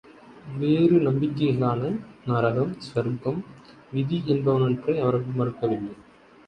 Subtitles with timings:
[0.57, 1.91] வேறு நம்பிக்கைகளான,
[2.25, 3.39] நரகம், சுவர்க்கம்,
[3.91, 5.95] விதி என்பனவற்றை அவர்கள் மறுக்கவில்லை.